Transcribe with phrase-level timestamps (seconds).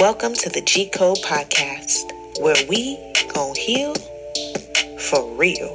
[0.00, 2.96] Welcome to the G Code Podcast, where we
[3.34, 3.94] gon' heal
[4.98, 5.68] for real.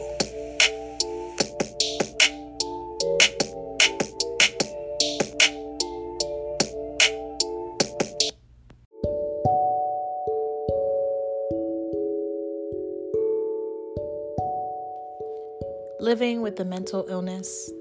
[16.00, 17.72] Living with a mental illness.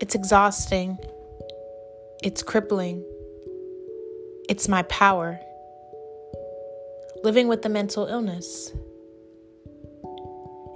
[0.00, 0.98] It's exhausting.
[2.22, 3.04] It's crippling.
[4.46, 5.40] It's my power.
[7.22, 8.70] Living with the mental illness.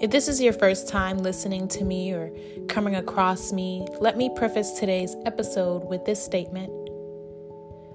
[0.00, 2.30] If this is your first time listening to me or
[2.68, 6.72] coming across me, let me preface today's episode with this statement.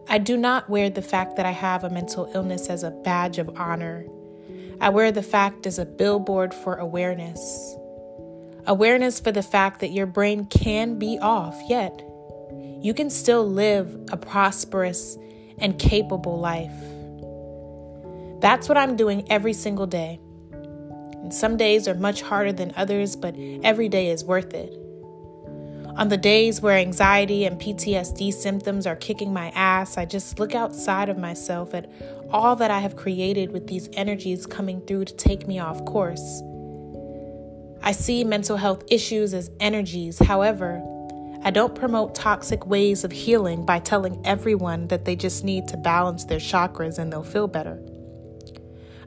[0.08, 3.40] I do not wear the fact that I have a mental illness as a badge
[3.40, 4.06] of honor.
[4.80, 7.76] I wear the fact as a billboard for awareness.
[8.68, 12.00] Awareness for the fact that your brain can be off, yet
[12.80, 15.18] you can still live a prosperous
[15.58, 16.72] and capable life.
[18.42, 20.20] That's what I'm doing every single day.
[20.52, 24.78] And some days are much harder than others, but every day is worth it.
[25.96, 30.56] On the days where anxiety and PTSD symptoms are kicking my ass, I just look
[30.56, 31.90] outside of myself at
[32.32, 36.42] all that I have created with these energies coming through to take me off course.
[37.84, 40.18] I see mental health issues as energies.
[40.18, 40.82] However,
[41.46, 45.78] I don't promote toxic ways of healing by telling everyone that they just need to
[45.78, 47.82] balance their chakras and they'll feel better.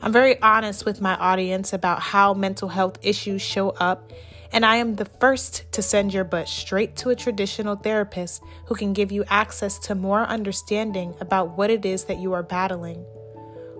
[0.02, 4.12] I'm very honest with my audience about how mental health issues show up,
[4.52, 8.74] and I am the first to send your butt straight to a traditional therapist who
[8.74, 13.02] can give you access to more understanding about what it is that you are battling.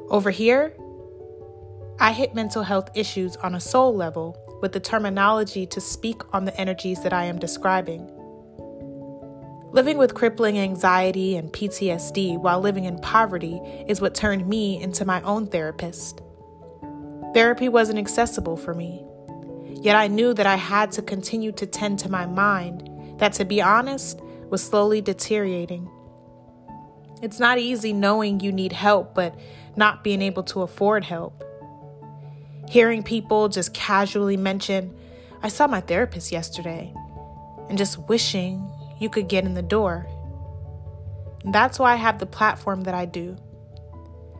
[0.08, 0.74] Over here,
[2.00, 6.46] I hit mental health issues on a soul level with the terminology to speak on
[6.46, 8.10] the energies that I am describing.
[9.76, 15.04] Living with crippling anxiety and PTSD while living in poverty is what turned me into
[15.04, 16.22] my own therapist.
[17.34, 19.04] Therapy wasn't accessible for me,
[19.82, 22.88] yet I knew that I had to continue to tend to my mind,
[23.18, 25.90] that to be honest, was slowly deteriorating.
[27.20, 29.38] It's not easy knowing you need help, but
[29.76, 31.44] not being able to afford help.
[32.70, 34.96] Hearing people just casually mention,
[35.42, 36.94] I saw my therapist yesterday,
[37.68, 40.06] and just wishing you could get in the door.
[41.44, 43.36] That's why I have the platform that I do.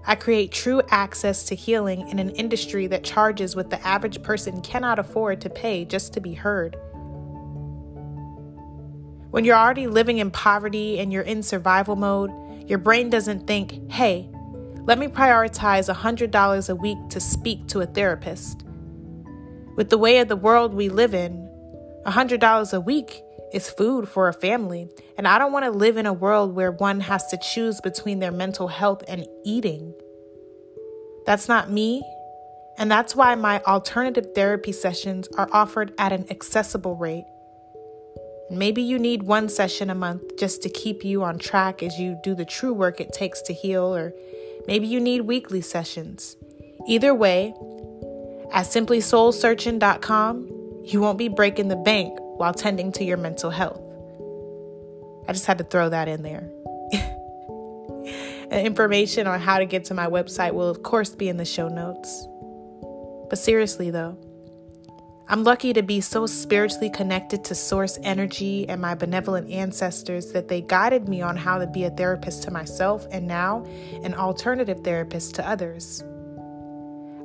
[0.08, 4.60] I create true access to healing in an industry that charges what the average person
[4.60, 6.76] cannot afford to pay just to be heard.
[9.30, 12.30] When you're already living in poverty and you're in survival mode,
[12.68, 14.30] your brain doesn't think, hey,
[14.84, 18.64] let me prioritize $100 a week to speak to a therapist.
[19.74, 21.50] With the way of the world we live in,
[22.06, 23.22] $100 a week
[23.52, 24.88] is food for a family.
[25.16, 28.18] And I don't want to live in a world where one has to choose between
[28.18, 29.94] their mental health and eating.
[31.24, 32.02] That's not me.
[32.78, 37.24] And that's why my alternative therapy sessions are offered at an accessible rate.
[38.50, 42.20] Maybe you need one session a month just to keep you on track as you
[42.22, 44.12] do the true work it takes to heal, or
[44.68, 46.36] maybe you need weekly sessions.
[46.86, 47.54] Either way,
[48.52, 50.48] at simplysoulsearching.com,
[50.84, 53.80] you won't be breaking the bank while tending to your mental health.
[55.28, 56.50] I just had to throw that in there.
[58.50, 61.68] information on how to get to my website will, of course, be in the show
[61.68, 62.26] notes.
[63.28, 64.16] But seriously, though,
[65.28, 70.46] I'm lucky to be so spiritually connected to source energy and my benevolent ancestors that
[70.46, 73.64] they guided me on how to be a therapist to myself and now
[74.04, 76.04] an alternative therapist to others.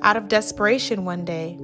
[0.02, 1.60] Out of desperation one day,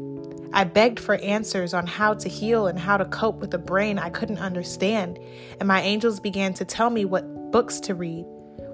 [0.54, 4.00] I begged for answers on how to heal and how to cope with a brain
[4.00, 5.20] I couldn't understand,
[5.60, 8.26] and my angels began to tell me what books to read,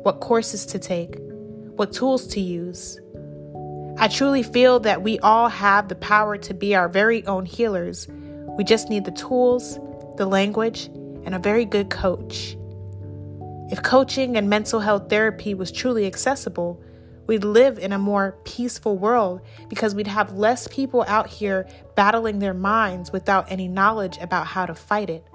[0.03, 1.15] what courses to take,
[1.75, 2.99] what tools to use.
[3.97, 8.07] I truly feel that we all have the power to be our very own healers.
[8.57, 9.79] We just need the tools,
[10.17, 10.85] the language,
[11.25, 12.57] and a very good coach.
[13.71, 16.81] If coaching and mental health therapy was truly accessible,
[17.25, 22.39] We'd live in a more peaceful world because we'd have less people out here battling
[22.39, 25.25] their minds without any knowledge about how to fight it.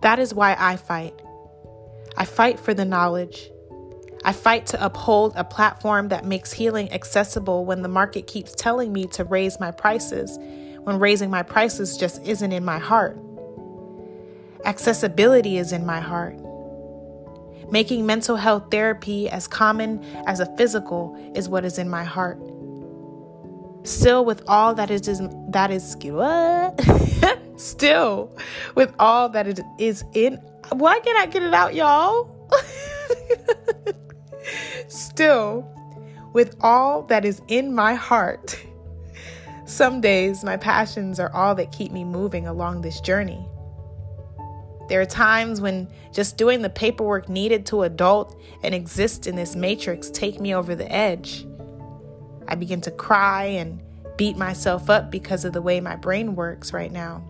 [0.00, 1.20] That is why I fight.
[2.16, 3.50] I fight for the knowledge.
[4.24, 8.92] I fight to uphold a platform that makes healing accessible when the market keeps telling
[8.92, 10.38] me to raise my prices,
[10.82, 13.18] when raising my prices just isn't in my heart.
[14.64, 16.38] Accessibility is in my heart.
[17.70, 22.38] Making mental health therapy as common as a physical is what is in my heart.
[23.84, 25.02] Still, with all that is
[25.50, 25.96] that is?
[27.56, 28.36] Still,
[28.74, 30.40] with all that it is in.
[30.70, 32.34] Why can't I get it out, y'all?
[34.88, 35.68] still,
[36.32, 38.58] with all that is in my heart,
[39.66, 43.46] some days my passions are all that keep me moving along this journey.
[44.88, 49.56] There are times when just doing the paperwork needed to adult and exist in this
[49.56, 51.46] matrix take me over the edge.
[52.46, 53.82] I begin to cry and
[54.16, 57.24] beat myself up because of the way my brain works right now.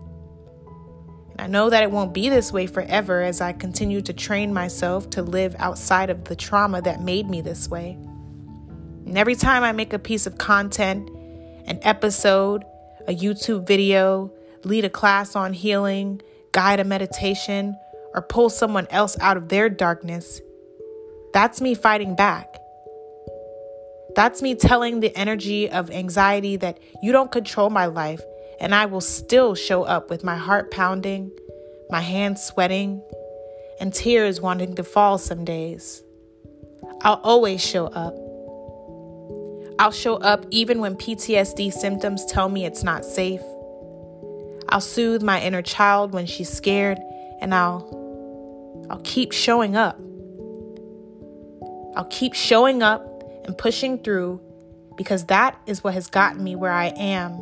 [1.31, 4.53] And I know that it won't be this way forever as I continue to train
[4.53, 7.97] myself to live outside of the trauma that made me this way.
[9.05, 11.09] And every time I make a piece of content,
[11.65, 12.63] an episode,
[13.07, 14.31] a YouTube video,
[14.63, 16.21] lead a class on healing,
[16.55, 17.77] guide a meditation,
[18.13, 20.39] or pull someone else out of their darkness,
[21.33, 22.47] that's me fighting back.
[24.15, 28.21] That's me telling the energy of anxiety that you don't control my life,
[28.61, 31.29] and I will still show up with my heart pounding,
[31.89, 33.03] my hands sweating,
[33.81, 36.01] and tears wanting to fall some days.
[37.01, 38.15] I'll always show up.
[39.77, 43.41] I'll show up even when PTSD symptoms tell me it's not safe.
[44.75, 46.99] I'll soothe my inner child when she's scared,
[47.39, 49.97] and I'll I'll keep showing up.
[51.95, 54.41] I'll keep showing up and pushing through
[54.97, 57.41] because that is what has gotten me where I am.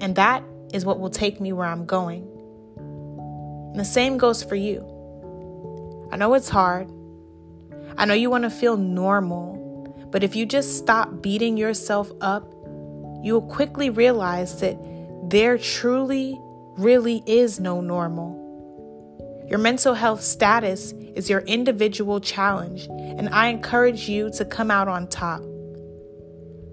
[0.00, 0.44] And that
[0.74, 2.28] is what will take me where I'm going.
[2.76, 4.82] And the same goes for you.
[6.12, 6.92] I know it's hard.
[7.96, 9.96] I know you want to feel normal.
[10.10, 12.52] But if you just stop beating yourself up,
[13.22, 14.76] you will quickly realize that
[15.34, 16.40] there truly,
[16.78, 18.40] really is no normal.
[19.48, 24.86] Your mental health status is your individual challenge, and I encourage you to come out
[24.86, 25.42] on top.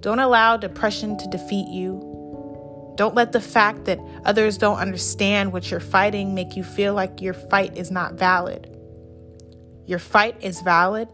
[0.01, 2.93] Don't allow depression to defeat you.
[2.97, 7.19] Don't let the fact that others don't understand what you're fighting make you feel like
[7.19, 8.77] your fight is not valid.
[9.87, 11.07] Your fight is valid,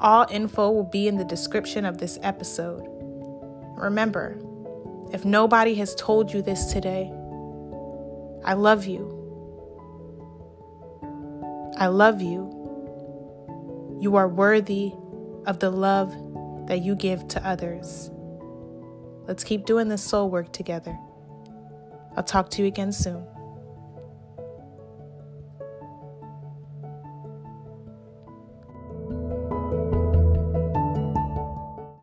[0.00, 2.84] All info will be in the description of this episode.
[3.76, 4.38] Remember,
[5.12, 7.10] if nobody has told you this today,
[8.44, 9.16] I love you.
[11.76, 12.54] I love you.
[14.00, 14.92] You are worthy
[15.46, 16.14] of the love
[16.68, 18.10] that you give to others.
[19.26, 20.96] Let's keep doing this soul work together.
[22.16, 23.26] I'll talk to you again soon.